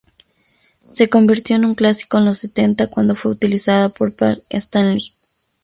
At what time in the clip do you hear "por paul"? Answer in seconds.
3.89-4.41